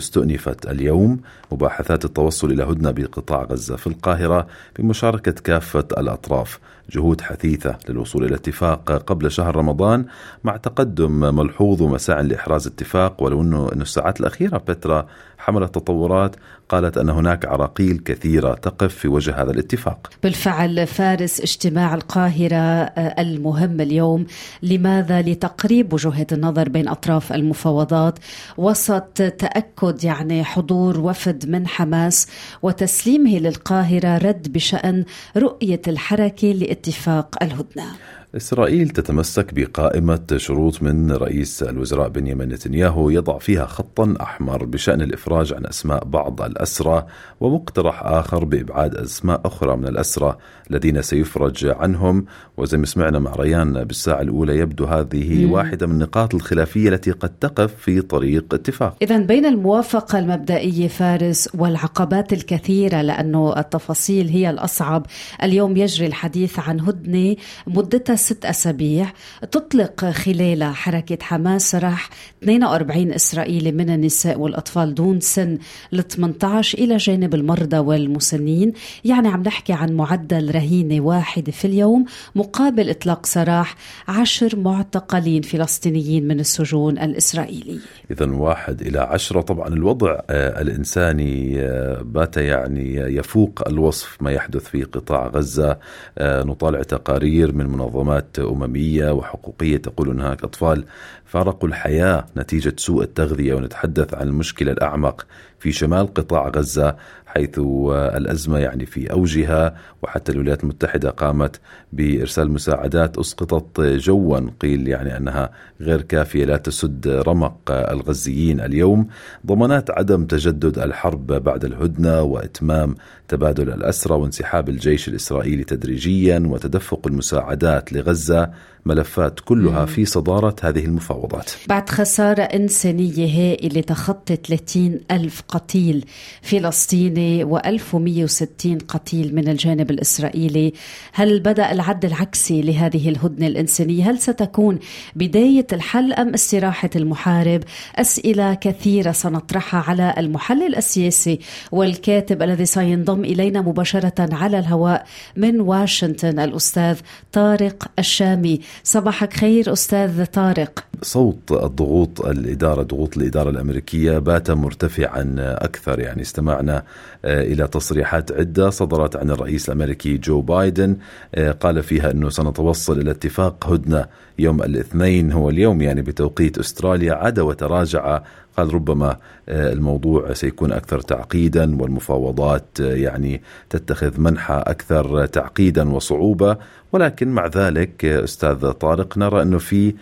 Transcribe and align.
استؤنفت 0.00 0.66
اليوم 0.66 1.20
مباحثات 1.52 2.04
التوصل 2.04 2.52
إلى 2.52 2.64
هدنة 2.64 2.90
بقطاع 2.90 3.42
غزة 3.42 3.76
في 3.76 3.86
القاهرة 3.86 4.46
بمشاركة 4.78 5.32
كافة 5.32 5.88
الأطراف. 5.98 6.58
جهود 6.90 7.20
حثيثة 7.20 7.78
للوصول 7.88 8.24
إلى 8.24 8.34
اتفاق 8.34 8.92
قبل 8.92 9.30
شهر 9.30 9.56
رمضان 9.56 10.04
مع 10.44 10.56
تقدم 10.56 11.34
ملحوظ 11.34 11.82
ومساع 11.82 12.20
لإحراز 12.20 12.66
اتفاق 12.66 13.22
ولو 13.22 13.42
أنه 13.42 13.68
الساعات 13.82 14.20
الأخيرة 14.20 14.58
بترا 14.58 15.06
حملت 15.38 15.74
تطورات 15.74 16.36
قالت 16.68 16.98
أن 16.98 17.10
هناك 17.10 17.46
عراقيل 17.46 17.98
كثيرة 17.98 18.54
تقف 18.54 18.94
في 18.94 19.08
وجه 19.08 19.42
هذا 19.42 19.50
الاتفاق. 19.50 20.10
بالفعل 20.22 20.86
فارس 20.86 21.40
اجتماع 21.40 21.94
القاهرة 21.94 22.56
آه، 22.56 23.22
المهم 23.22 23.80
اليوم. 23.80 24.26
لماذا؟ 24.62 25.22
لتقريب 25.22 25.92
وجهة 25.92 26.26
النظر 26.32 26.68
بين 26.68 26.88
أطراف 26.88 27.32
المفاوضات. 27.32 28.18
وسط 28.56 29.12
تأكد 29.12 30.04
يعني 30.04 30.44
حضور 30.44 31.00
وفد 31.00 31.48
من 31.50 31.66
حماس 31.66 32.26
وتسليمه 32.62 33.38
للقاهرة 33.38 34.18
رد 34.18 34.52
بشأن 34.52 35.04
رؤية 35.36 35.82
الحركة 35.88 36.52
لاتفاق 36.76 37.42
الهدنة. 37.42 37.96
إسرائيل 38.34 38.88
تتمسك 38.88 39.54
بقائمة 39.54 40.26
شروط 40.36 40.82
من 40.82 41.12
رئيس 41.12 41.62
الوزراء 41.62 42.08
بنيامين 42.08 42.48
نتنياهو 42.48 43.10
يضع 43.10 43.38
فيها 43.38 43.66
خطا 43.66 44.14
أحمر 44.20 44.64
بشأن 44.64 45.02
الإفراج 45.02 45.52
عن 45.52 45.66
أسماء 45.66 46.04
بعض 46.04 46.42
الأسرى 46.42 47.06
ومقترح 47.40 48.02
آخر 48.02 48.44
بإبعاد 48.44 48.94
أسماء 48.94 49.40
أخرى 49.44 49.76
من 49.76 49.86
الأسرى 49.86 50.36
الذين 50.70 51.02
سيفرج 51.02 51.66
عنهم. 51.66 52.24
وزي 52.56 52.78
ما 52.78 52.86
سمعنا 52.86 53.18
مع 53.18 53.34
ريان 53.34 53.84
بالساعة 53.84 54.20
الأولى 54.20 54.58
يبدو 54.58 54.84
هذه 54.84 55.46
مم. 55.46 55.52
واحدة 55.52 55.86
من 55.86 55.92
النقاط 55.92 56.34
الخلافية 56.34 56.88
التي 56.88 57.10
قد 57.10 57.28
تقف 57.40 57.74
في 57.74 58.00
طريق 58.00 58.54
اتفاق. 58.54 58.96
إذا 59.02 59.18
بين 59.18 59.46
الموافقة 59.46 60.18
المبدئية 60.18 60.88
فارس 60.88 61.48
والعقبات 61.54 62.32
الكثيرة 62.32 63.02
لأنه 63.02 63.58
التفاصيل 63.58 64.28
هي 64.28 64.50
الأصعب. 64.50 65.06
اليوم 65.42 65.76
يجري 65.76 66.06
الحديث 66.06 66.58
عن 66.58 66.80
هدنة 66.80 67.36
مدتها 67.66 68.15
ست 68.16 68.44
أسابيع 68.44 69.12
تطلق 69.52 70.04
خلالها 70.04 70.72
حركة 70.72 71.18
حماس 71.22 71.70
سراح 71.70 72.10
42 72.42 73.12
إسرائيلي 73.12 73.72
من 73.72 73.90
النساء 73.90 74.38
والأطفال 74.38 74.94
دون 74.94 75.20
سن 75.20 75.58
ال 75.92 76.08
18 76.08 76.78
إلى 76.78 76.96
جانب 76.96 77.34
المرضى 77.34 77.78
والمسنين. 77.78 78.72
يعني 79.04 79.28
عم 79.28 79.42
نحكي 79.42 79.72
عن 79.72 79.92
معدل 79.92 80.54
رهينة 80.54 81.00
واحدة 81.00 81.52
في 81.52 81.64
اليوم 81.64 82.04
مقابل 82.34 82.90
إطلاق 82.90 83.26
سراح 83.26 83.76
عشر 84.08 84.56
معتقلين 84.56 85.42
فلسطينيين 85.42 86.28
من 86.28 86.40
السجون 86.40 86.98
الإسرائيلية 86.98 87.78
إذا 88.10 88.26
واحد 88.26 88.82
إلى 88.82 88.98
عشرة. 88.98 89.40
طبعا 89.40 89.68
الوضع 89.68 90.18
آه، 90.30 90.60
الإنساني 90.60 91.60
آه، 91.60 92.02
بات 92.02 92.36
يعني 92.36 92.94
يفوق 92.96 93.68
الوصف 93.68 94.16
ما 94.20 94.32
يحدث 94.32 94.64
في 94.64 94.82
قطاع 94.82 95.26
غزة. 95.26 95.78
آه، 96.18 96.42
نطالع 96.42 96.82
تقارير 96.82 97.54
من 97.54 97.66
منظمات 98.06 98.38
أممية 98.38 99.12
وحقوقية 99.12 99.76
تقول 99.76 100.10
أن 100.10 100.20
هناك 100.20 100.44
أطفال 100.44 100.84
فارقوا 101.24 101.68
الحياة 101.68 102.26
نتيجة 102.36 102.74
سوء 102.76 103.02
التغذية 103.02 103.54
ونتحدث 103.54 104.14
عن 104.14 104.28
المشكلة 104.28 104.72
الأعمق 104.72 105.26
في 105.58 105.72
شمال 105.72 106.14
قطاع 106.14 106.48
غزة 106.48 106.96
حيث 107.26 107.58
الأزمة 107.90 108.58
يعني 108.58 108.86
في 108.86 109.12
أوجها 109.12 109.76
وحتى 110.02 110.32
الولايات 110.32 110.62
المتحدة 110.62 111.10
قامت 111.10 111.60
بإرسال 111.92 112.50
مساعدات 112.50 113.18
أسقطت 113.18 113.80
جوا 113.80 114.40
قيل 114.60 114.88
يعني 114.88 115.16
أنها 115.16 115.50
غير 115.80 116.02
كافية 116.02 116.44
لا 116.44 116.56
تسد 116.56 117.08
رمق 117.08 117.70
الغزيين 117.70 118.60
اليوم. 118.60 119.08
ضمانات 119.46 119.90
عدم 119.90 120.26
تجدد 120.26 120.78
الحرب 120.78 121.26
بعد 121.26 121.64
الهدنة 121.64 122.22
وإتمام 122.22 122.94
تبادل 123.28 123.70
الأسرى 123.70 124.14
وانسحاب 124.14 124.68
الجيش 124.68 125.08
الإسرائيلي 125.08 125.64
تدريجيا 125.64 126.42
وتدفق 126.46 127.06
المساعدات 127.06 127.92
لغزة. 127.92 128.50
ملفات 128.86 129.40
كلها 129.40 129.84
في 129.84 130.04
صدارة 130.04 130.56
هذه 130.62 130.84
المفاوضات. 130.84 131.50
بعد 131.68 131.90
خسارة 131.90 132.42
إنسانية 132.42 133.26
هائلة 133.26 133.80
تخطت 133.80 134.46
30 134.46 135.00
ألف 135.10 135.42
قتيل 135.48 136.04
فلسطيني 136.42 137.44
و1160 137.44 138.84
قتيل 138.88 139.34
من 139.34 139.48
الجانب 139.48 139.90
الإسرائيلي. 139.90 140.72
هل 141.12 141.40
بدأ 141.40 141.72
العد 141.72 142.04
العكسي 142.04 142.62
لهذه 142.62 143.08
الهدنة 143.08 143.46
الإنسانية؟ 143.46 144.10
هل 144.10 144.18
ستكون 144.18 144.78
بداية 145.16 145.66
الحل 145.72 146.12
أم 146.12 146.34
استراحة 146.34 146.90
المحارب؟ 146.96 147.62
أسئلة 147.96 148.54
كثيرة 148.54 149.12
سنطرحها 149.12 149.80
على 149.80 150.14
المحلل 150.18 150.76
السياسي 150.76 151.38
والكاتب 151.72 152.42
الذي 152.42 152.66
سينضم 152.66 153.24
إلينا 153.24 153.60
مباشرة 153.60 154.34
على 154.34 154.58
الهواء 154.58 155.06
من 155.36 155.60
واشنطن 155.60 156.38
الأستاذ 156.38 156.98
طارق 157.32 157.88
الشامي. 157.98 158.60
صباحك 158.84 159.32
خير 159.32 159.72
أستاذ 159.72 160.24
طارق. 160.24 160.84
صوت 161.02 161.52
الضغوط 161.52 162.26
الإدارة 162.26 162.82
ضغوط 162.82 163.16
الإدارة 163.16 163.50
الأمريكية 163.50 164.18
بات 164.18 164.50
مرتفعا 164.50 165.34
أكثر. 165.38 166.00
يعني 166.00 166.22
استمعنا 166.22 166.82
آه، 167.24 167.42
إلى 167.42 167.68
تصريحات 167.68 168.32
عدة 168.32 168.70
صدرت 168.70 169.16
عن 169.16 169.30
الرئيس 169.30 169.68
الأمريكي 169.68 170.16
جو 170.16 170.40
بايدن 170.40 170.96
آه، 171.34 171.52
قال 171.52 171.82
فيها 171.82 172.10
أنه 172.10 172.28
سنتوصل 172.30 173.00
إلى 173.00 173.10
اتفاق 173.10 173.66
هدنة 173.66 174.04
يوم 174.38 174.62
الاثنين 174.62 175.32
هو 175.32 175.50
اليوم 175.50 175.82
يعني 175.82 176.02
بتوقيت 176.02 176.58
أستراليا 176.58 177.14
عاد 177.14 177.38
وتراجع. 177.38 178.20
قال 178.56 178.74
ربما 178.74 179.16
آه، 179.48 179.72
الموضوع 179.72 180.32
سيكون 180.32 180.72
أكثر 180.72 181.00
تعقيدا 181.00 181.82
والمفاوضات 181.82 182.80
يعني 182.80 183.42
تتخذ 183.70 184.20
منحى 184.20 184.62
أكثر 184.66 185.26
تعقيدا 185.26 185.90
وصعوبة. 185.92 186.56
ولكن 186.92 187.28
مع 187.28 187.46
ذلك 187.46 188.04
أستاذ 188.04 188.70
طارق 188.70 189.18
نرى 189.18 189.42
أنه 189.42 189.58
في 189.58 189.94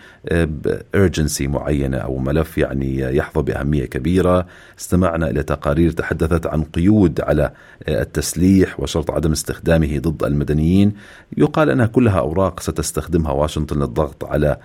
urgency 0.95 1.41
معينة 1.41 1.97
أو 1.97 2.17
ملف 2.17 2.57
يعني 2.57 2.99
يحظى 2.99 3.41
بأهمية 3.41 3.85
كبيرة. 3.85 4.45
استمعنا 4.79 5.29
إلى 5.29 5.43
تقارير 5.43 5.91
تحدثت 5.91 6.47
عن 6.47 6.63
قيود 6.63 7.21
على 7.21 7.51
التسليح 7.87 8.79
وشرط 8.79 9.11
عدم 9.11 9.31
استخدامه 9.31 9.99
ضد 9.99 10.23
المدنيين. 10.23 10.93
يقال 11.37 11.69
أنها 11.69 11.85
كلها 11.85 12.19
أوراق 12.19 12.59
ستستخدمها 12.59 13.31
واشنطن 13.31 13.79
للضغط 13.79 14.25
على 14.25 14.57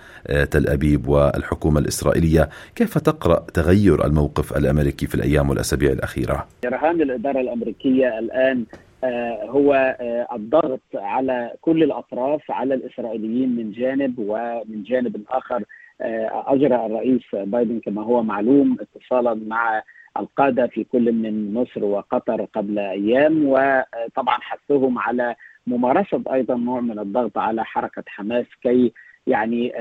تل 0.50 0.68
أبيب 0.68 1.08
والحكومة 1.08 1.80
الإسرائيلية. 1.80 2.48
كيف 2.74 2.98
تقرأ 2.98 3.46
تغير 3.54 4.06
الموقف 4.06 4.56
الأمريكي 4.56 5.06
في 5.06 5.14
الأيام 5.14 5.50
والأسابيع 5.50 5.92
الأخيرة؟ 5.92 6.46
رهان 6.64 7.02
الإدارة 7.02 7.40
الأمريكية 7.40 8.18
الآن 8.18 8.64
آه، 8.72 8.89
هو 9.44 9.96
آه، 10.00 10.36
الضغط 10.36 10.80
على 10.94 11.52
كل 11.60 11.82
الأطراف 11.82 12.50
على 12.50 12.74
الإسرائيليين 12.74 13.56
من 13.56 13.72
جانب 13.72 14.14
ومن 14.18 14.82
جانب 14.82 15.24
اخر 15.28 15.64
آه، 16.00 16.44
أجرى 16.46 16.86
الرئيس 16.86 17.22
بايدن 17.32 17.80
كما 17.80 18.02
هو 18.02 18.22
معلوم 18.22 18.76
اتصالا 18.80 19.34
مع 19.34 19.82
القادة 20.16 20.66
في 20.66 20.84
كل 20.84 21.12
من 21.12 21.54
مصر 21.54 21.84
وقطر 21.84 22.44
قبل 22.44 22.78
أيام 22.78 23.44
وطبعا 23.44 24.38
حثهم 24.40 24.98
على 24.98 25.34
ممارسة 25.66 26.22
أيضا 26.32 26.54
نوع 26.54 26.80
من 26.80 26.98
الضغط 26.98 27.38
على 27.38 27.64
حركة 27.64 28.02
حماس 28.06 28.46
كي 28.62 28.92
يعني 29.26 29.72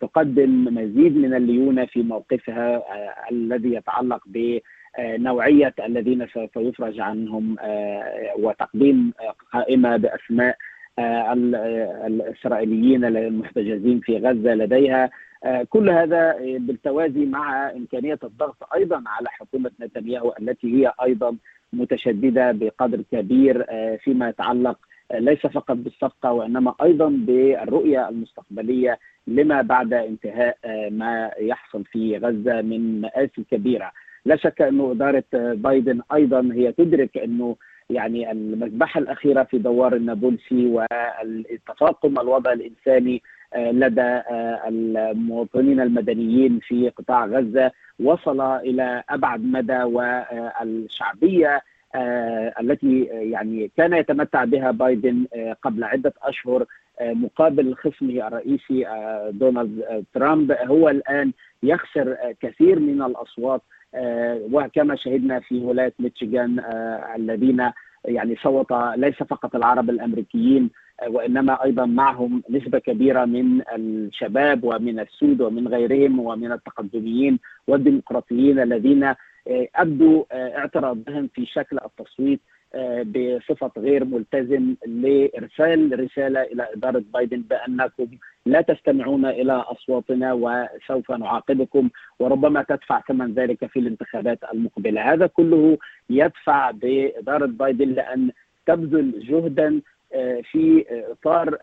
تقدم 0.00 0.64
مزيد 0.64 1.16
من 1.16 1.34
الليونة 1.34 1.84
في 1.84 2.02
موقفها 2.02 2.82
الذي 3.30 3.74
يتعلق 3.74 4.20
ب 4.26 4.58
نوعية 5.00 5.74
الذين 5.86 6.26
سوف 6.28 6.56
يفرج 6.56 7.00
عنهم 7.00 7.56
آه، 7.60 8.32
وتقديم 8.38 9.12
قائمة 9.52 9.96
بأسماء 9.96 10.56
آه، 10.98 11.32
الإسرائيليين 12.06 13.04
المحتجزين 13.04 14.00
في 14.00 14.18
غزة 14.18 14.54
لديها. 14.54 15.10
آه، 15.44 15.62
كل 15.70 15.90
هذا 15.90 16.36
بالتوازي 16.40 17.26
مع 17.26 17.70
إمكانية 17.70 18.18
الضغط 18.24 18.56
أيضا 18.74 19.02
على 19.06 19.28
حكومة 19.28 19.70
نتنياهو 19.80 20.34
التي 20.40 20.74
هي 20.74 20.92
أيضا 21.02 21.36
متشددة 21.72 22.52
بقدر 22.52 23.02
كبير 23.12 23.66
فيما 24.04 24.28
يتعلق 24.28 24.78
ليس 25.14 25.38
فقط 25.38 25.76
بالصفقة 25.76 26.32
وإنما 26.32 26.74
أيضا 26.82 27.08
بالرؤية 27.08 28.08
المستقبلية 28.08 28.98
لما 29.26 29.62
بعد 29.62 29.92
انتهاء 29.92 30.56
ما 30.90 31.30
يحصل 31.40 31.84
في 31.84 32.18
غزة 32.18 32.62
من 32.62 33.00
مآسي 33.00 33.44
كبيرة. 33.50 33.92
لا 34.24 34.36
شك 34.36 34.62
أنه 34.62 34.92
إدارة 34.92 35.24
بايدن 35.32 36.00
أيضا 36.14 36.50
هي 36.52 36.72
تدرك 36.72 37.18
أنه 37.18 37.56
يعني 37.90 38.30
المذبحة 38.32 39.00
الأخيرة 39.00 39.42
في 39.42 39.58
دوار 39.58 39.96
النابلسي 39.96 40.66
والتفاقم 40.66 42.18
الوضع 42.20 42.52
الإنساني 42.52 43.22
لدى 43.56 44.22
المواطنين 44.68 45.80
المدنيين 45.80 46.60
في 46.62 46.88
قطاع 46.88 47.26
غزة 47.26 47.70
وصل 48.00 48.40
إلى 48.40 49.02
أبعد 49.10 49.44
مدى 49.44 49.82
والشعبية 49.82 51.62
التي 52.60 53.04
يعني 53.04 53.70
كان 53.76 53.92
يتمتع 53.92 54.44
بها 54.44 54.70
بايدن 54.70 55.26
قبل 55.62 55.84
عدة 55.84 56.12
أشهر 56.22 56.64
مقابل 57.00 57.74
خصمه 57.74 58.26
الرئيسي 58.28 58.86
دونالد 59.30 60.04
ترامب. 60.14 60.52
هو 60.52 60.88
الآن 60.88 61.32
يخسر 61.62 62.16
كثير 62.40 62.80
من 62.80 63.02
الأصوات 63.02 63.62
وكما 64.52 64.96
شهدنا 64.96 65.40
في 65.40 65.58
ولاية 65.58 65.92
ميشيغان 65.98 66.60
الذين 67.16 67.70
يعني 68.04 68.36
صوت 68.42 68.72
ليس 68.96 69.14
فقط 69.22 69.56
العرب 69.56 69.90
الأمريكيين 69.90 70.70
وإنما 71.08 71.64
أيضا 71.64 71.86
معهم 71.86 72.42
نسبة 72.50 72.78
كبيرة 72.78 73.24
من 73.24 73.62
الشباب 73.76 74.64
ومن 74.64 75.00
السود 75.00 75.40
ومن 75.40 75.68
غيرهم 75.68 76.20
ومن 76.20 76.52
التقدميين 76.52 77.38
والديمقراطيين 77.68 78.60
الذين 78.60 79.14
ابدوا 79.76 80.24
اعتراضهم 80.32 81.28
في 81.34 81.46
شكل 81.46 81.78
التصويت 81.84 82.40
بصفة 83.04 83.70
غير 83.76 84.04
ملتزم 84.04 84.74
لإرسال 84.86 86.00
رسالة 86.00 86.42
إلى 86.42 86.68
إدارة 86.72 87.04
بايدن 87.14 87.40
بأنكم 87.40 88.06
لا 88.46 88.60
تستمعون 88.60 89.26
إلى 89.26 89.52
أصواتنا 89.52 90.32
وسوف 90.32 91.10
نعاقبكم 91.10 91.90
وربما 92.18 92.62
تدفع 92.62 93.00
ثمن 93.00 93.34
ذلك 93.34 93.66
في 93.66 93.78
الانتخابات 93.78 94.38
المقبلة، 94.54 95.12
هذا 95.12 95.26
كله 95.26 95.78
يدفع 96.10 96.70
بإدارة 96.70 97.46
بايدن 97.46 97.88
لأن 97.88 98.30
تبذل 98.66 99.20
جهدا 99.20 99.80
في 100.42 100.84
إطار 101.10 101.58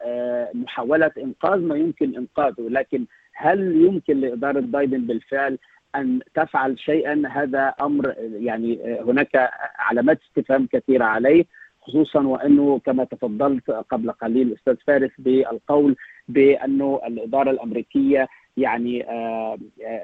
محاولة 0.53 1.11
إنقاذ 1.17 1.59
ما 1.59 1.75
يمكن 1.75 2.15
إنقاذه، 2.15 2.69
لكن 2.69 3.05
هل 3.33 3.81
يمكن 3.85 4.17
لإدارة 4.17 4.59
بايدن 4.59 5.01
بالفعل 5.01 5.57
أن 5.95 6.19
تفعل 6.33 6.79
شيئا 6.79 7.23
هذا 7.27 7.73
أمر 7.81 8.13
يعني 8.19 8.99
هناك 9.01 9.49
علامات 9.79 10.19
استفهام 10.21 10.67
كثيرة 10.71 11.05
عليه 11.05 11.45
خصوصا 11.81 12.21
وأنه 12.27 12.79
كما 12.85 13.03
تفضلت 13.03 13.71
قبل 13.71 14.11
قليل 14.11 14.53
أستاذ 14.53 14.75
فارس 14.87 15.11
بالقول 15.17 15.95
بأنه 16.27 17.01
الإدارة 17.07 17.51
الأمريكية 17.51 18.27
يعني 18.57 19.05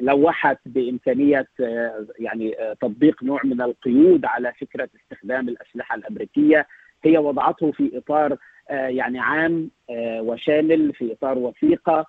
لوحت 0.01 0.57
بإمكانية 0.65 1.47
يعني 2.19 2.55
تطبيق 2.81 3.23
نوع 3.23 3.41
من 3.43 3.61
القيود 3.61 4.25
على 4.25 4.53
فكرة 4.61 4.89
استخدام 5.01 5.49
الأسلحة 5.49 5.95
الأمريكية. 5.95 6.67
هي 7.03 7.17
وضعته 7.17 7.71
في 7.71 7.97
إطار 7.97 8.37
يعني 8.69 9.19
عام 9.19 9.69
وشامل 10.19 10.93
في 10.93 11.13
إطار 11.13 11.37
وثيقة. 11.37 12.05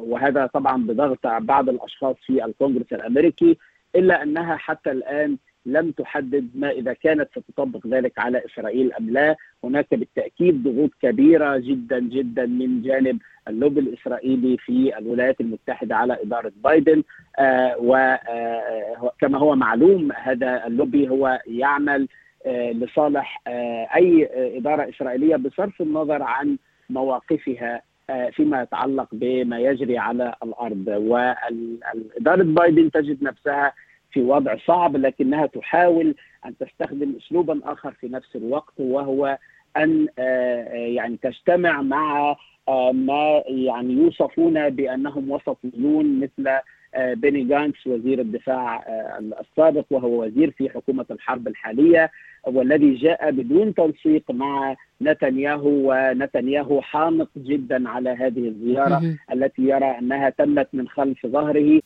وهذا 0.00 0.46
طبعا 0.46 0.82
بضغط 0.86 1.26
بعض 1.26 1.68
الأشخاص 1.68 2.16
في 2.26 2.44
الكونغرس 2.44 2.92
الأمريكي 2.92 3.58
إلا 3.96 4.22
أنها 4.22 4.56
حتى 4.56 4.90
الآن 4.90 5.36
لم 5.66 5.90
تحدد 5.90 6.48
ما 6.54 6.70
إذا 6.70 6.92
كانت 6.92 7.28
ستطبق 7.38 7.86
ذلك 7.86 8.18
على 8.18 8.42
إسرائيل 8.46 8.92
أم 8.92 9.10
لا، 9.10 9.36
هناك 9.64 9.94
بالتأكيد 9.94 10.62
ضغوط 10.62 10.90
كبيرة 11.02 11.56
جدا 11.56 11.98
جدا 11.98 12.46
من 12.46 12.82
جانب 12.82 13.18
اللوبي 13.48 13.80
الإسرائيلي 13.80 14.56
في 14.56 14.98
الولايات 14.98 15.40
المتحدة 15.40 15.96
على 15.96 16.22
إدارة 16.22 16.52
بايدن. 16.64 17.02
وكما 17.78 19.38
هو 19.38 19.56
معلوم 19.56 20.12
هذا 20.12 20.66
اللوبي 20.66 21.08
هو 21.08 21.40
يعمل 21.46 22.08
لصالح 22.46 23.42
أي 23.96 24.28
إدارة 24.58 24.88
إسرائيلية 24.88 25.36
بصرف 25.36 25.80
النظر 25.82 26.22
عن 26.22 26.58
مواقفها 26.90 27.82
فيما 28.32 28.62
يتعلق 28.62 29.08
بما 29.12 29.58
يجري 29.58 29.98
على 29.98 30.34
الأرض. 30.42 30.88
واداره 30.88 32.42
بايدن 32.42 32.90
تجد 32.90 33.22
نفسها 33.22 33.72
في 34.10 34.22
وضع 34.22 34.56
صعب 34.66 34.96
لكنها 34.96 35.46
تحاول 35.46 36.14
أن 36.46 36.54
تستخدم 36.58 37.14
اسلوبا 37.16 37.60
آخر 37.64 37.92
في 37.92 38.08
نفس 38.08 38.36
الوقت 38.36 38.74
وهو 38.78 39.38
أن 39.76 40.08
يعني 40.72 41.18
تجتمع 41.22 41.82
مع 41.82 42.36
ما 42.92 43.42
يعني 43.46 43.92
يوصفون 43.92 44.70
بأنهم 44.70 45.30
وسطيون 45.30 46.20
مثل 46.20 46.50
بيني 46.96 47.44
جانتس 47.44 47.86
وزير 47.86 48.20
الدفاع 48.20 48.84
السابق 49.40 49.84
وهو 49.90 50.24
وزير 50.24 50.50
في 50.50 50.70
حكومة 50.70 51.06
الحرب 51.10 51.48
الحالية. 51.48 52.10
والذي 52.46 52.94
جاء 52.94 53.30
بدون 53.30 53.74
تنسيق 53.74 54.30
مع 54.30 54.76
نتنياهو 55.02 55.70
ونتنياهو 55.90 56.80
حامق 56.80 57.28
جدا 57.36 57.88
على 57.88 58.10
هذه 58.10 58.48
الزيارة 58.48 59.02
التي 59.32 59.62
يرى 59.62 59.98
أنها 59.98 60.30
تمت 60.30 60.68
من 60.72 60.88
خلف 60.88 61.26
ظهره. 61.26 61.80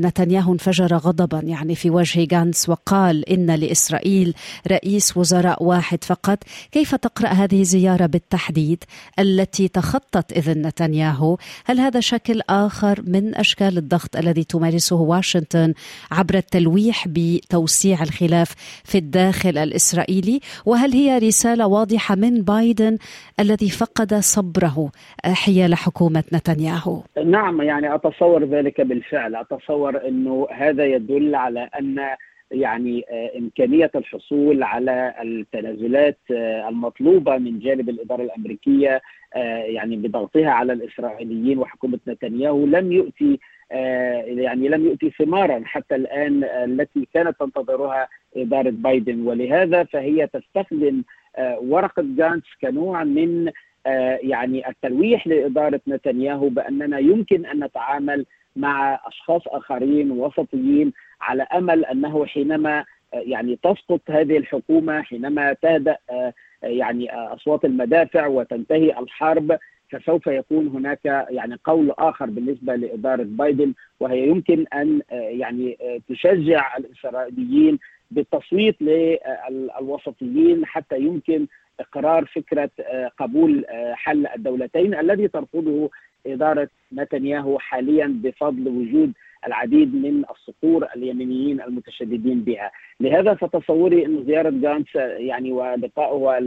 نتنياهو 0.00 0.52
انفجر 0.52 0.96
غضبا 0.96 1.40
يعني 1.40 1.74
في 1.74 1.90
وجه 1.90 2.28
غانس 2.32 2.68
وقال 2.68 3.28
إن 3.28 3.50
لإسرائيل 3.50 4.34
رئيس 4.70 5.16
وزراء 5.16 5.62
واحد 5.62 6.04
فقط، 6.04 6.38
كيف 6.72 6.94
تقرأ 6.94 7.28
هذه 7.28 7.60
الزيارة 7.60 8.06
بالتحديد 8.06 8.84
التي 9.18 9.68
تخطت 9.68 10.32
إذن 10.32 10.66
نتنياهو؟ 10.66 11.36
هل 11.64 11.80
هذا 11.80 12.00
شكل 12.00 12.40
آخر 12.50 13.02
من 13.06 13.34
أشكال 13.34 13.78
الضغط 13.78 14.16
الذي 14.16 14.44
تمارسه 14.44 14.96
واشنطن 14.96 15.74
عبر 16.12 16.34
التلويح 16.34 17.08
بتوسيع 17.08 18.02
الخلاف 18.02 18.54
في 18.84 18.98
الداخل 18.98 19.58
الإسرائيلي؟ 19.58 20.40
وهل 20.66 20.92
هي 20.92 21.18
رسالة 21.18 21.66
واضحة 21.66 22.14
من 22.14 22.42
بايدن 22.42 22.98
الذي 23.40 23.70
فقد 23.70 24.14
صبره 24.14 24.90
حيال 25.24 25.74
حكومة 25.74 26.24
نتنياهو؟ 26.32 27.02
نعم 27.26 27.62
يعني 27.62 27.94
أتصور 27.94 28.44
ذلك 28.44 28.80
بالفعل، 28.80 29.36
أتصور 29.36 29.83
اتصور 29.88 30.08
إنه 30.08 30.46
هذا 30.50 30.86
يدل 30.86 31.34
على 31.34 31.70
أن 31.78 32.00
يعني 32.50 33.04
إمكانية 33.38 33.90
الحصول 33.94 34.62
على 34.62 35.14
التنازلات 35.22 36.18
المطلوبة 36.68 37.38
من 37.38 37.58
جانب 37.58 37.88
الإدارة 37.88 38.22
الأمريكية 38.22 39.00
يعني 39.66 39.96
بضغطها 39.96 40.50
على 40.50 40.72
الإسرائيليين 40.72 41.58
وحكومة 41.58 41.98
نتنياهو 42.08 42.66
لم 42.66 42.92
يؤتي 42.92 43.38
يعني 43.70 44.68
لم 44.68 44.84
يؤتي 44.84 45.10
ثمارا 45.10 45.62
حتى 45.64 45.94
الآن 45.94 46.44
التي 46.44 47.08
كانت 47.14 47.40
تنتظرها 47.40 48.08
إدارة 48.36 48.70
بايدن. 48.70 49.26
ولهذا 49.26 49.84
فهي 49.84 50.26
تستخدم 50.26 51.02
ورقة 51.58 52.04
جانتس 52.16 52.48
كنوع 52.60 53.04
من 53.04 53.50
يعني 54.22 54.68
التلويح 54.68 55.26
لإدارة 55.26 55.80
نتنياهو 55.88 56.48
بأننا 56.48 56.98
يمكن 56.98 57.46
أن 57.46 57.64
نتعامل 57.64 58.26
مع 58.56 59.00
أشخاص 59.06 59.42
آخرين 59.46 60.10
وسطيين 60.10 60.92
على 61.20 61.42
أمل 61.42 61.84
أنه 61.84 62.26
حينما 62.26 62.84
يعني 63.12 63.58
تسقط 63.62 64.00
هذه 64.10 64.36
الحكومة 64.36 65.02
حينما 65.02 65.52
تهدأ 65.52 65.96
يعني 66.62 67.14
أصوات 67.14 67.64
المدافع 67.64 68.26
وتنتهي 68.26 68.98
الحرب 68.98 69.58
فسوف 69.90 70.26
يكون 70.26 70.66
هناك 70.66 71.04
يعني 71.30 71.58
قول 71.64 71.90
آخر 71.98 72.26
بالنسبة 72.26 72.74
لإدارة 72.74 73.22
بايدن 73.22 73.74
وهي 74.00 74.28
يمكن 74.28 74.66
أن 74.74 75.02
يعني 75.10 75.78
تشجع 76.08 76.76
الإسرائيليين 76.76 77.78
بالتصويت 78.10 78.76
للوسطيين 78.82 80.66
حتى 80.66 80.98
يمكن 80.98 81.46
إقرار 81.80 82.24
فكرة 82.24 82.70
قبول 83.18 83.64
حل 83.92 84.26
الدولتين 84.26 84.94
الذي 84.94 85.28
ترفضه 85.28 85.90
إدارة 86.26 86.68
نتنياهو 86.92 87.58
حاليا 87.58 88.20
بفضل 88.22 88.68
وجود 88.68 89.12
العديد 89.46 89.94
من 89.94 90.24
الصقور 90.30 90.86
اليمينيين 90.96 91.60
المتشددين 91.60 92.40
بها، 92.40 92.70
لهذا 93.00 93.34
فتصوري 93.34 94.06
ان 94.06 94.24
زيارة 94.26 94.50
جانس 94.50 94.94
يعني 95.16 95.52
ولقائه 95.52 96.38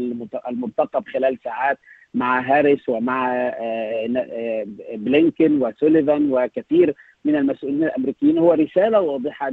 المرتقب 0.49 1.07
خلال 1.07 1.37
ساعات 1.43 1.77
مع 2.13 2.39
هاريس 2.39 2.89
ومع 2.89 3.53
بلينكن 4.93 5.61
وسوليفان 5.61 6.31
وكثير 6.31 6.95
من 7.25 7.35
المسؤولين 7.35 7.83
الأمريكيين. 7.83 8.37
هو 8.37 8.53
رسالة 8.53 9.01
واضحة 9.01 9.51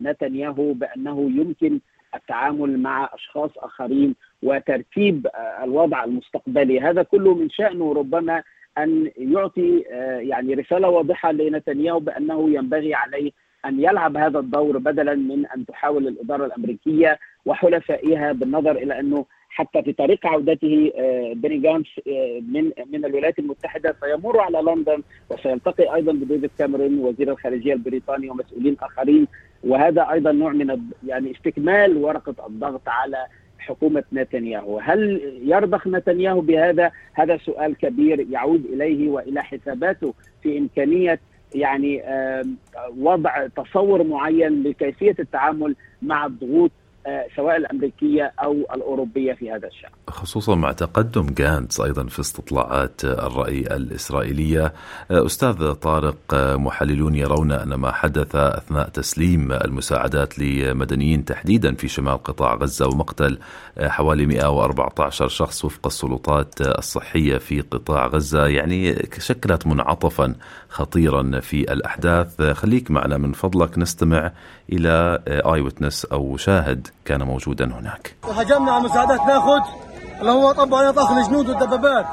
لنتنياهو 0.00 0.72
بأنه 0.72 1.30
يمكن 1.36 1.80
التعامل 2.14 2.78
مع 2.78 3.10
أشخاص 3.14 3.50
آخرين 3.58 4.14
وترتيب 4.42 5.26
الوضع 5.62 6.04
المستقبلي، 6.04 6.80
هذا 6.80 7.02
كله 7.02 7.34
من 7.34 7.50
شأنه 7.50 7.92
ربما 7.92 8.42
أن 8.78 9.10
يعطي 9.16 9.80
يعني 10.20 10.54
رسالة 10.54 10.88
واضحة 10.88 11.32
لنتنياهو 11.32 12.00
بأنه 12.00 12.50
ينبغي 12.50 12.94
عليه 12.94 13.30
أن 13.64 13.80
يلعب 13.80 14.16
هذا 14.16 14.38
الدور 14.38 14.78
بدلا 14.78 15.14
من 15.14 15.46
أن 15.46 15.66
تحاول 15.66 16.08
الإدارة 16.08 16.46
الأمريكية 16.46 17.18
وحلفائها 17.46 18.32
بالنظر 18.32 18.70
إلى 18.70 19.00
أنه 19.00 19.24
حتى 19.50 19.82
في 19.82 19.92
طريق 19.92 20.26
عودته 20.26 20.92
بيني 21.34 21.58
جانس 21.58 21.86
من 22.52 22.72
من 22.92 23.04
الولايات 23.04 23.38
المتحدة 23.38 23.96
سيمر 24.00 24.40
على 24.40 24.58
لندن 24.58 25.02
وسيلتقي 25.30 25.94
أيضا 25.94 26.12
بديفيد 26.12 26.50
كاميرون 26.58 26.98
وزير 26.98 27.30
الخارجية 27.32 27.72
البريطاني 27.72 28.30
ومسؤولين 28.30 28.76
آخرين. 28.82 29.26
وهذا 29.64 30.10
أيضا 30.10 30.32
نوع 30.32 30.52
من 30.52 30.80
يعني 31.06 31.30
استكمال 31.32 31.96
ورقة 31.96 32.46
الضغط 32.46 32.88
على 32.88 33.26
حكومة 33.68 34.04
نتنياهو، 34.12 34.78
هل 34.78 35.32
يرضخ 35.44 35.86
نتنياهو 35.88 36.40
بهذا؟ 36.40 36.90
هذا 37.12 37.36
سؤال 37.36 37.76
كبير 37.76 38.26
يعود 38.30 38.64
إليه 38.64 39.08
وإلى 39.08 39.42
حساباته 39.42 40.14
في 40.42 40.58
إمكانية 40.58 41.20
يعني 41.54 42.02
وضع 42.98 43.46
تصور 43.46 44.02
معين 44.02 44.62
لكيفية 44.62 45.14
التعامل 45.18 45.76
مع 46.02 46.26
الضغوط 46.26 46.70
آه، 47.06 47.26
سواء 47.36 47.56
الأمريكية 47.56 48.32
أو 48.42 48.52
الأوروبية 48.52 49.32
في 49.32 49.52
هذا 49.52 49.66
الشأن. 49.68 49.90
خصوصا 50.10 50.54
مع 50.54 50.72
تقدم 50.72 51.26
جانتس 51.26 51.80
أيضا 51.80 52.06
في 52.06 52.20
استطلاعات 52.20 53.04
الرأي 53.04 53.60
الإسرائيلية. 53.60 54.72
آه، 55.10 55.26
أستاذ 55.26 55.72
طارق 55.72 56.16
آه، 56.32 56.56
محللون 56.56 57.14
يرون 57.14 57.52
أن 57.52 57.74
ما 57.74 57.92
حدث 57.92 58.36
أثناء 58.36 58.88
تسليم 58.88 59.52
المساعدات 59.52 60.38
لمدنيين 60.38 61.24
تحديدا 61.24 61.74
في 61.74 61.88
شمال 61.88 62.22
قطاع 62.22 62.54
غزة 62.54 62.86
ومقتل 62.86 63.38
حوالي 63.80 64.26
114 64.26 65.28
شخص 65.28 65.64
وفق 65.64 65.86
السلطات 65.86 66.60
الصحية 66.60 67.38
في 67.38 67.60
قطاع 67.60 68.06
غزة 68.06 68.46
يعني 68.46 69.08
شكلت 69.18 69.66
منعطفا 69.66 70.34
خطيرا 70.68 71.40
في 71.40 71.72
الأحداث. 71.72 72.42
خليك 72.42 72.90
معنا 72.90 73.18
من 73.18 73.32
فضلك 73.32 73.78
نستمع 73.78 74.32
إلى 74.72 75.22
eyewitness 75.28 76.04
أو 76.04 76.36
شاهد 76.36 76.88
كان 77.04 77.22
موجودا 77.22 77.64
هناك 77.64 78.14
هجمنا 78.24 78.72
على 78.72 78.80
المساعدات 78.84 79.20
ناخذ 79.20 79.60
اللي 80.20 80.30
هو 80.30 80.52
طبعا 80.52 80.88
يطخ 80.88 81.10
الجنود 81.10 81.48
والدبابات. 81.48 82.06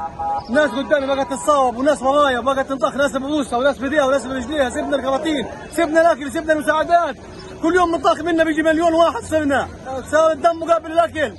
ناس 0.49 0.71
قدامي 0.71 1.07
بقت 1.07 1.33
تتصاوب 1.33 1.77
وناس 1.77 2.01
ورايا 2.01 2.39
بقت 2.39 2.69
تنطخ 2.69 2.95
ناس 2.95 3.11
ببوسها 3.11 3.59
وناس 3.59 3.77
بايديها 3.77 4.05
وناس 4.05 4.25
برجليها. 4.25 4.69
سيبنا 4.69 4.95
الكراتين 4.95 5.45
سيبنا 5.71 6.01
الأكل 6.01 6.31
سيبنا 6.31 6.53
المساعدات. 6.53 7.15
كل 7.61 7.75
يوم 7.75 7.95
نطخ 7.95 8.21
منا 8.21 8.43
بيجي 8.43 8.63
مليون 8.63 8.93
واحد 8.93 9.23
صرنا 9.23 9.67
صار 10.11 10.31
الدم 10.31 10.59
مقابل 10.61 10.91
الأكل. 10.91 11.33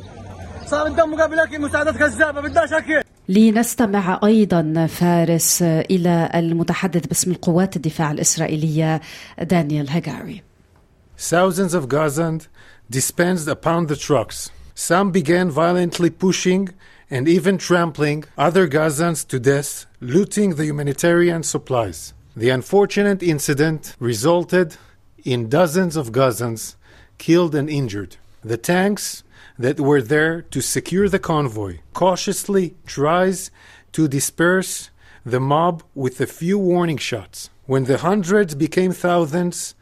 صار 0.67 0.87
الدم 0.87 1.11
مقابل 1.11 1.35
الأكل 1.35 1.61
مساعدات 1.61 1.97
كذابه 1.97 2.41
بداش 2.41 2.73
أكل. 2.73 3.03
لنستمع 3.29 4.21
أيضا 4.25 4.87
فارس 4.87 5.63
إلى 5.63 6.31
المتحدث 6.35 7.07
باسم 7.07 7.31
القوات 7.31 7.77
الدفاع 7.77 8.11
الإسرائيلية 8.11 9.01
دانيال 9.43 9.91
هاجاري 9.91 10.43
Thousands 11.19 11.75
of 11.75 11.89
Gazans 11.89 12.43
dispensed 12.91 13.49
upon 13.49 13.87
the 13.87 13.97
trucks. 13.97 14.51
Some 14.79 15.11
began 15.11 15.51
violently 15.51 16.11
pushing 16.11 16.69
and 17.11 17.27
even 17.27 17.57
trampling 17.57 18.25
other 18.37 18.69
Gazans 18.69 19.27
to 19.29 19.41
death, 19.41 19.87
looting 20.01 20.57
the 20.57 20.67
humanitarian 20.67 21.45
supplies. 21.45 22.13
The 22.37 22.51
unfortunate 22.51 23.23
incident 23.23 23.97
resulted 23.99 24.77
in 25.25 25.49
dozens 25.49 25.97
of 25.97 26.13
Gazans 26.13 26.77
killed 27.17 27.55
and 27.55 27.71
injured. 27.71 28.19
The 28.45 28.59
tanks 28.59 29.25
that 29.59 29.81
were 29.81 30.03
there 30.03 30.43
to 30.43 30.61
secure 30.61 31.09
the 31.09 31.19
convoy 31.19 31.79
cautiously 31.95 32.77
tries 32.85 33.51
to 33.93 34.07
disperse 34.09 34.91
the 35.25 35.41
mob 35.41 35.85
with 35.95 36.21
a 36.21 36.27
few 36.27 36.59
warning 36.59 36.99
shots. 36.99 37.49
When 37.65 37.85
the 37.85 37.99
hundreds 37.99 38.55
became 38.55 38.93
thousands, 38.93 39.75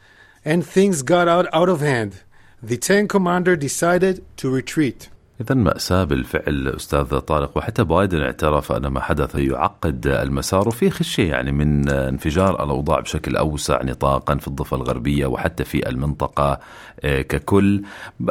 and 0.45 0.65
things 0.65 1.01
got 1.01 1.27
out, 1.27 1.47
out 1.51 1.67
of 1.67 1.81
hand. 1.81 2.21
The 2.65 2.77
tank 2.77 3.11
commander 3.11 3.55
decided 3.55 4.25
to 4.37 4.49
retreat. 4.49 5.09
إذا 5.41 5.55
مأساة 5.55 6.03
بالفعل 6.03 6.67
أستاذ 6.67 7.19
طارق 7.19 7.57
وحتى 7.57 7.83
بايدن 7.83 8.21
اعترف 8.21 8.71
أن 8.71 8.87
ما 8.87 8.99
حدث 8.99 9.35
يعقد 9.35 10.07
المسار 10.07 10.67
وفي 10.67 10.89
خشية 10.89 11.29
يعني 11.29 11.51
من 11.51 11.89
انفجار 11.89 12.63
الأوضاع 12.63 12.99
بشكل 12.99 13.35
أوسع 13.35 13.83
نطاقا 13.83 14.35
في 14.35 14.47
الضفة 14.47 14.77
الغربية 14.77 15.25
وحتى 15.25 15.63
في 15.63 15.89
المنطقة 15.89 16.59
آه، 17.03 17.21
ككل 17.21 17.81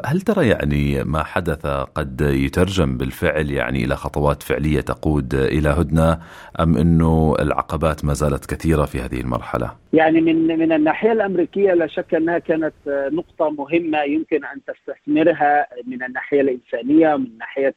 هل 0.05 0.21
ترى 0.21 0.49
يعني 0.49 1.05
ما 1.05 1.25
حدث 1.25 1.67
قد 1.67 2.21
يترجم 2.21 2.97
بالفعل 2.97 3.51
يعني 3.51 3.85
إلى 3.85 3.97
خطوات 3.97 4.43
فعلية 4.43 4.81
تقود 4.81 5.35
إلى 5.35 5.69
هدنة 5.69 6.19
أم 6.61 6.77
أنه 6.77 7.37
العقبات 7.41 8.05
ما 8.05 8.15
زالت 8.15 8.47
كثيرة 8.47 8.85
في 8.85 9.01
هذه 9.01 9.21
المرحلة؟ 9.21 9.71
يعني 9.93 10.21
من 10.21 10.47
من 10.47 10.73
الناحية 10.73 11.13
الأمريكية 11.13 11.73
لا 11.75 11.87
شك 11.87 12.15
أنها 12.15 12.39
كانت 12.39 12.75
نقطة 12.89 13.51
مهمة 13.51 14.03
يمكن 14.03 14.45
أن 14.45 14.61
تستثمرها 14.67 15.67
من 15.87 16.03
الناحية 16.03 16.41
الإنسانية 16.41 16.94
الإسرائيلية 16.95 17.17
من 17.17 17.39
ناحية 17.39 17.75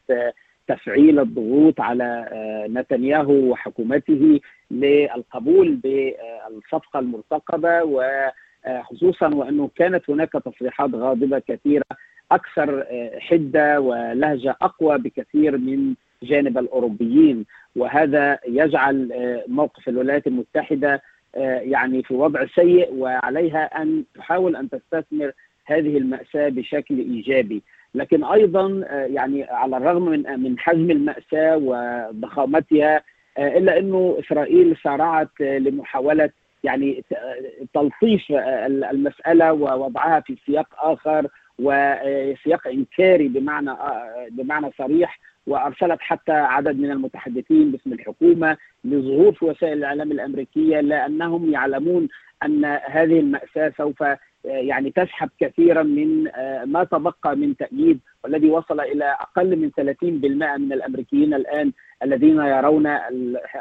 تفعيل 0.67 1.19
الضغوط 1.19 1.81
على 1.81 2.29
نتنياهو 2.69 3.33
وحكومته 3.33 4.39
للقبول 4.71 5.75
بالصفقة 5.75 6.99
المرتقبة 6.99 7.83
وخصوصا 7.83 9.35
وأنه 9.35 9.69
كانت 9.75 10.09
هناك 10.09 10.31
تصريحات 10.31 10.95
غاضبة 10.95 11.39
كثيرة 11.39 11.85
أكثر 12.31 12.85
حدة 13.19 13.81
ولهجة 13.81 14.55
أقوى 14.61 14.97
بكثير 14.97 15.57
من 15.57 15.93
جانب 16.23 16.57
الأوروبيين. 16.57 17.45
وهذا 17.75 18.39
يجعل 18.47 19.09
موقف 19.47 19.89
الولايات 19.89 20.27
المتحدة 20.27 21.01
يعني 21.73 22.03
في 22.03 22.13
وضع 22.13 22.45
سيء 22.55 22.93
وعليها 22.93 23.81
أن 23.81 24.03
تحاول 24.15 24.55
أن 24.55 24.69
تستثمر 24.69 25.31
هذه 25.65 25.97
المأساة 25.97 26.49
بشكل 26.49 26.97
إيجابي. 26.99 27.63
لكن 27.95 28.23
أيضا 28.23 28.83
آه، 28.87 29.05
يعني 29.05 29.43
على 29.43 29.77
الرغم 29.77 30.05
من 30.05 30.39
من 30.39 30.59
حجم 30.59 30.91
المأساة 30.91 31.57
وضخامتها 31.57 33.01
آه، 33.37 33.57
إلا 33.57 33.79
إنه 33.79 34.17
إسرائيل 34.19 34.77
سارعت 34.83 35.41
آه، 35.41 35.57
لمحاولة 35.57 36.29
يعني 36.63 37.03
تلطيف 37.73 38.21
المسألة 38.91 39.53
ووضعها 39.53 40.19
في 40.19 40.37
سياق 40.45 40.67
آخر 40.77 41.27
وسياق 41.59 42.67
إنكاري 42.67 43.27
بمعنى 43.27 43.71
بمعنى 44.31 44.71
صريح 44.77 45.19
وأرسلت 45.47 46.01
حتى 46.01 46.31
عدد 46.31 46.79
من 46.79 46.91
المتحدثين 46.91 47.71
باسم 47.71 47.93
الحكومة 47.93 48.57
لظهور 48.83 49.33
في 49.33 49.45
وسائل 49.45 49.77
الإعلام 49.77 50.11
الأمريكية 50.11 50.79
لأنهم 50.79 51.53
يعلمون 51.53 52.07
أن 52.45 52.65
هذه 52.65 53.19
المأساة 53.19 53.73
سوف 53.77 54.03
يعني 54.47 54.91
تسحب 54.91 55.29
كثيرا 55.39 55.83
من 55.83 56.27
آه، 56.27 56.65
ما 56.65 56.83
تبقى 56.83 57.35
من 57.35 57.57
تأييد 57.57 57.99
والذي 58.23 58.49
وصل 58.49 58.79
إلى 58.79 59.05
أقل 59.05 59.55
من 59.55 59.71
30% 59.71 60.57
من 60.57 60.73
الأمريكيين 60.73 61.33
الآن 61.33 61.71
الذين 62.03 62.37
يرون 62.37 62.87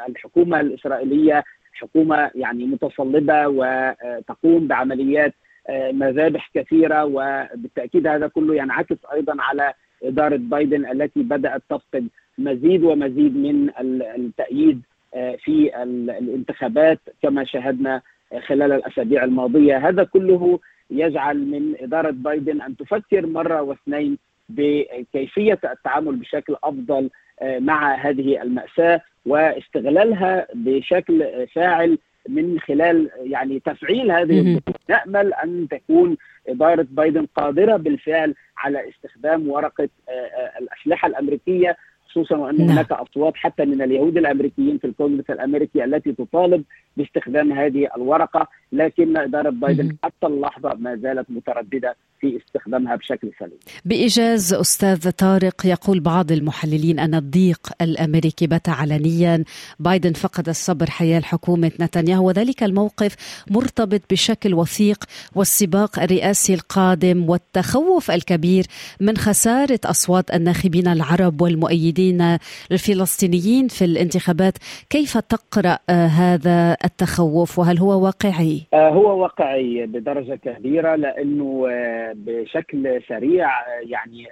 الحكومة 0.07 0.59
الإسرائيلية 0.59 1.43
حكومة 1.73 2.31
يعني 2.35 2.65
متصلبة 2.65 3.47
وتقوم 3.47 4.67
بعمليات 4.67 5.33
آه، 5.69 5.91
مذابح 5.91 6.49
كثيرة 6.53 7.05
وبالتأكيد 7.05 8.07
هذا 8.07 8.27
كله 8.27 8.55
ينعكس 8.55 8.97
أيضا 9.13 9.35
على 9.39 9.73
إدارة 10.03 10.35
بايدن 10.35 10.85
التي 10.85 11.23
بدأت 11.23 11.61
تفقد 11.69 12.07
مزيد 12.37 12.83
ومزيد 12.83 13.37
من 13.37 13.69
التأييد 14.15 14.81
آه، 15.13 15.35
في 15.35 15.83
الانتخابات 15.83 16.99
كما 17.21 17.43
شاهدنا 17.43 18.01
خلال 18.47 18.71
الأسابيع 18.71 19.23
الماضية. 19.23 19.89
هذا 19.89 20.03
كله 20.03 20.59
يجعل 20.91 21.37
من 21.37 21.75
إدارة 21.79 22.11
بايدن 22.11 22.61
أن 22.61 22.77
تفكر 22.77 23.25
مرة 23.25 23.61
واثنين 23.61 24.17
بكيفية 24.49 25.59
التعامل 25.63 26.15
بشكل 26.15 26.55
أفضل 26.63 27.09
آه، 27.41 27.59
مع 27.59 27.95
هذه 27.95 28.41
المأساة 28.41 29.01
واستغلالها 29.25 30.47
بشكل 30.53 31.47
فاعل 31.55 31.97
من 32.29 32.59
خلال 32.59 33.09
يعني 33.19 33.59
تفعيل 33.59 34.11
هذه 34.11 34.61
نأمل 34.89 35.33
أن 35.33 35.67
تكون 35.71 36.17
إدارة 36.47 36.87
بايدن 36.91 37.25
قادرة 37.35 37.77
بالفعل 37.77 38.35
على 38.57 38.89
استخدام 38.89 39.49
ورقة 39.49 39.89
آه، 40.09 40.11
آه، 40.11 40.59
الأسلحة 40.59 41.07
الأمريكية 41.07 41.77
خصوصا 42.17 42.35
وأن 42.37 42.57
نعم. 42.57 42.69
هناك 42.69 42.91
أصوات 42.91 43.33
حتى 43.35 43.65
من 43.65 43.81
اليهود 43.81 44.17
الأمريكيين 44.17 44.77
في 44.77 44.87
الكونغرس 44.87 45.29
الأمريكي 45.29 45.83
التي 45.83 46.11
تطالب 46.11 46.63
باستخدام 46.97 47.51
هذه 47.51 47.87
الورقة 47.97 48.47
لكن 48.71 49.17
إدارة 49.17 49.49
بايدن 49.49 49.95
حتى 50.03 50.27
اللحظة 50.27 50.73
ما 50.79 50.95
زالت 50.95 51.25
مترددة 51.29 51.95
في 52.19 52.37
استخدامها 52.37 52.95
بشكل 52.95 53.31
سليم. 53.39 53.59
بإيجاز 53.85 54.53
أستاذ 54.53 55.11
طارق 55.11 55.65
يقول 55.65 55.99
بعض 55.99 56.31
المحللين 56.31 56.99
أن 56.99 57.15
الضيق 57.15 57.69
الأمريكي 57.81 58.47
بات 58.47 58.69
علنيا، 58.69 59.43
بايدن 59.79 60.13
فقد 60.13 60.49
الصبر 60.49 60.89
حيال 60.89 61.25
حكومة 61.25 61.71
نتنياهو 61.79 62.27
وذلك 62.27 62.63
الموقف 62.63 63.15
مرتبط 63.51 64.01
بشكل 64.11 64.53
وثيق 64.53 65.03
والسباق 65.35 65.99
الرئاسي 65.99 66.53
القادم 66.53 67.29
والتخوف 67.29 68.11
الكبير 68.11 68.63
من 69.01 69.17
خسارة 69.17 69.79
أصوات 69.85 70.35
الناخبين 70.35 70.87
العرب 70.87 71.41
والمؤيدين 71.41 72.37
للفلسطينيين 72.71 73.67
في 73.67 73.85
الانتخابات، 73.85 74.53
كيف 74.89 75.17
تقرأ 75.17 75.77
هذا 75.89 76.77
التخوف 76.85 77.59
وهل 77.59 77.77
هو 77.79 78.03
واقعي؟ 78.05 78.61
آه، 78.73 78.89
هو 78.89 79.21
واقعي 79.21 79.85
بدرجة 79.85 80.35
كبيرة 80.35 80.95
لأنه 80.95 81.67
آه، 81.69 82.06
بشكل 82.15 83.01
سريع 83.07 83.59
آه، 83.59 83.79
يعني 83.81 84.27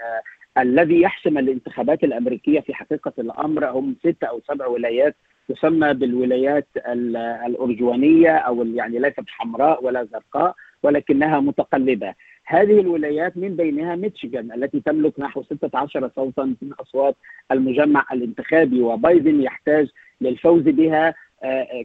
الذي 0.58 1.02
يحسم 1.02 1.38
الانتخابات 1.38 2.04
الأمريكية 2.04 2.60
في 2.60 2.74
حقيقة 2.74 3.14
الأمر. 3.20 3.66
هم 3.66 3.96
ست 4.00 4.24
أو 4.24 4.42
سبع 4.48 4.68
ولايات 4.68 5.16
تسمى 5.50 5.94
بالولايات 5.94 6.68
الأرجوانية 7.46 8.38
أو 8.38 8.66
يعني 8.66 9.00
ليست 9.00 9.24
حمراء 9.28 9.86
ولا 9.86 10.04
زرقاء 10.04 10.56
ولكنها 10.84 11.40
متقلبة. 11.40 12.14
هذه 12.46 12.80
الولايات 12.80 13.38
من 13.38 13.56
بينها 13.56 13.96
ميتشيغان 13.96 14.52
التي 14.52 14.80
تملك 14.80 15.20
نحو 15.20 15.44
16 15.44 16.12
صوتا 16.16 16.44
من 16.44 16.74
أصوات 16.80 17.16
المجمع 17.52 18.06
الانتخابي 18.12 18.82
وبايدن 18.82 19.42
يحتاج 19.42 19.88
للفوز 20.22 20.64
بها 20.64 21.08
آه، 21.08 21.12
آه، 21.12 21.16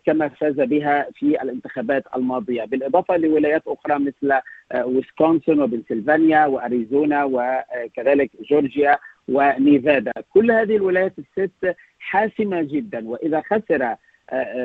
كما 0.06 0.28
فاز 0.28 0.60
بها 0.60 1.06
في 1.14 1.42
الانتخابات 1.42 2.04
الماضية. 2.16 2.64
بالإضافة 2.64 3.16
لولايات 3.16 3.62
أخرى 3.66 3.98
مثل 3.98 4.40
آه، 4.72 4.86
ويسكونسن 4.86 5.60
وبنسلفانيا 5.60 6.46
وأريزونا 6.46 7.24
وكذلك 7.24 8.30
جورجيا 8.50 8.98
ونيفادا. 9.28 10.12
كل 10.30 10.50
هذه 10.50 10.76
الولايات 10.76 11.14
الست 11.18 11.76
حاسمة 11.98 12.62
جدا. 12.62 13.08
وإذا 13.08 13.40
خسر 13.40 13.96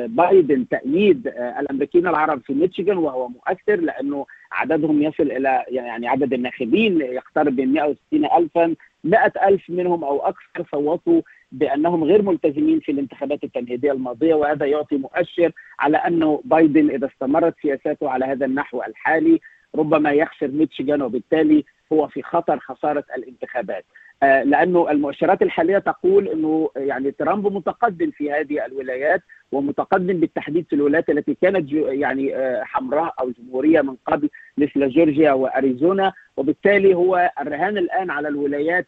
بايدن 0.07 0.67
تأييد 0.67 1.27
الأمريكيين 1.27 2.07
العرب 2.07 2.41
في 2.41 2.53
ميشيغان 2.53 2.97
وهو 2.97 3.27
مؤثر 3.27 3.75
لأنه 3.75 4.25
عددهم 4.51 5.01
يصل 5.01 5.23
إلى 5.23 5.63
يعني 5.67 6.07
عدد 6.07 6.33
الناخبين 6.33 7.01
يقترب 7.01 7.59
من 7.59 7.73
160 7.73 8.25
ألفا 8.37 8.75
100 9.03 9.31
ألف 9.47 9.69
منهم 9.69 10.03
أو 10.03 10.19
أكثر 10.19 10.65
صوتوا 10.71 11.21
بأنهم 11.51 12.03
غير 12.03 12.21
ملتزمين 12.21 12.79
في 12.79 12.91
الانتخابات 12.91 13.43
التمهيديه 13.43 13.91
الماضية 13.91 14.33
وهذا 14.33 14.65
يعطي 14.65 14.97
مؤشر 14.97 15.51
على 15.79 15.97
انه 15.97 16.41
بايدن 16.45 16.89
إذا 16.89 17.07
استمرت 17.07 17.53
سياساته 17.61 18.09
على 18.09 18.25
هذا 18.25 18.45
النحو 18.45 18.83
الحالي 18.83 19.39
ربما 19.75 20.11
يخسر 20.11 20.47
ميتشيغان 20.47 21.01
وبالتالي 21.01 21.65
هو 21.93 22.07
في 22.07 22.21
خطر 22.21 22.59
خسارة 22.59 23.03
الانتخابات. 23.17 23.85
آه، 24.23 24.43
لأنه 24.43 24.91
المؤشرات 24.91 25.41
الحالية 25.41 25.77
تقول 25.77 26.27
إنه 26.27 26.69
يعني 26.75 27.11
ترامب 27.11 27.53
متقدم 27.53 28.11
في 28.11 28.31
هذه 28.31 28.65
الولايات 28.65 29.21
ومتقدم 29.51 30.19
بالتحديد 30.19 30.65
في 30.69 30.75
الولايات 30.75 31.09
التي 31.09 31.37
كانت 31.41 31.71
يعني 31.71 32.35
آه، 32.35 32.63
حمراء 32.63 33.13
أو 33.19 33.31
جمهورية 33.31 33.81
من 33.81 33.95
قبل 34.05 34.29
مثل 34.57 34.89
جورجيا 34.89 35.31
وأريزونا 35.31 36.13
وبالتالي 36.37 36.93
هو 36.93 37.31
الرهان 37.41 37.77
الآن 37.77 38.09
على 38.09 38.27
الولايات 38.27 38.87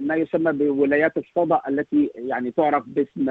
ما 0.00 0.14
يسمى 0.14 0.52
بولايات 0.52 1.12
الصدى 1.16 1.58
التي 1.68 2.10
يعني 2.14 2.50
تعرف 2.50 2.84
باسم 2.86 3.26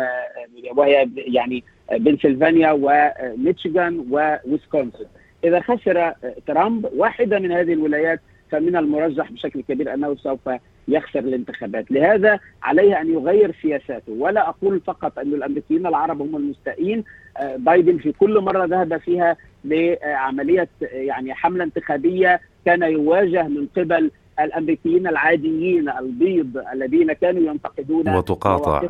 وهي 0.76 1.10
يعني 1.16 1.64
بنسلفانيا 1.92 2.72
وميشيغان 2.72 4.06
وويسكونسن. 4.10 5.06
إذا 5.44 5.60
خسر 5.60 6.14
ترامب 6.48 6.90
واحدة 6.96 7.40
من 7.40 7.52
هذه 7.52 7.74
الولايات 7.74 8.20
فمن 8.52 8.76
المرجح 8.76 9.32
بشكل 9.32 9.62
كبير 9.62 9.94
أنه 9.94 10.16
سوف 10.16 10.50
يخسر 10.88 11.20
الانتخابات. 11.20 11.92
لهذا 11.92 12.40
عليه 12.64 13.02
أن 13.02 13.14
يغير 13.14 13.56
سياساته. 13.62 14.12
ولا 14.12 14.50
أقول 14.50 14.80
فقط 14.80 15.20
أن 15.20 15.34
الأمريكيين 15.34 15.88
العرب 15.88 16.22
هم 16.22 16.36
المستائين. 16.36 17.04
آه، 17.38 17.56
بايدن 17.56 17.98
في 17.98 18.12
كل 18.12 18.40
مرة 18.40 18.66
ذهب 18.66 18.98
فيها 18.98 19.38
لعملية 19.66 20.70
يعني 20.82 21.34
حملة 21.34 21.64
انتخابية 21.64 22.42
كان 22.66 22.84
يواجه 22.84 23.48
من 23.48 23.68
قبل 23.78 24.12
الأمريكيين 24.44 25.08
العاديين 25.08 25.90
البيض 26.00 26.48
الذين 26.74 27.14
كانوا 27.14 27.42
ينتقدون 27.42 28.16
وتقاطع 28.16 28.82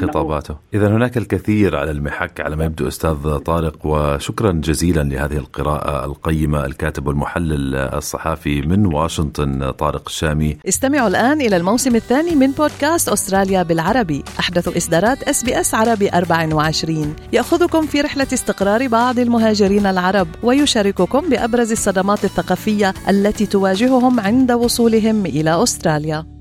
خطاباته. 0.00 0.56
اذا 0.74 0.88
هناك 0.88 1.16
الكثير 1.16 1.76
على 1.76 1.90
المحك 1.90 2.40
على 2.40 2.56
ما 2.56 2.64
يبدو 2.64 2.88
أستاذ 2.88 3.38
طارق 3.38 3.86
وشكرا 3.86 4.52
جزيلا 4.52 5.02
لهذه 5.02 5.36
القراءة 5.36 6.04
القيمة 6.04 6.66
الكاتب 6.66 7.06
والمحلل 7.06 7.74
الصحافي 7.74 8.62
من 8.62 8.86
واشنطن 8.86 9.70
طارق 9.70 10.02
الشامي 10.06 10.56
استمعوا 10.68 11.08
الآن 11.08 11.40
إلى 11.40 11.56
الموسم 11.56 11.96
الثاني 11.96 12.34
من 12.34 12.50
بودكاست 12.50 13.08
أستراليا 13.08 13.62
بالعربي. 13.62 14.24
أحدث 14.40 14.76
إصدارات 14.76 15.22
إس 15.22 15.44
بي 15.44 15.60
إس 15.60 15.74
عربي 15.74 16.08
24 16.08 17.16
يأخذكم 17.32 17.86
في 17.86 18.00
رحلة 18.00 18.26
استقرار 18.32 18.88
بعض 18.88 19.18
المهاجرين 19.18 19.86
العرب 19.86 20.28
ويشارككم 20.42 21.28
بأبرز 21.28 21.72
الصدمات 21.72 22.24
الثقافية 22.24 22.94
التي 23.08 23.46
تواجههم 23.46 24.20
عند 24.20 24.52
وصولهم 24.54 25.26
إلى 25.26 25.62
أستراليا. 25.62 26.33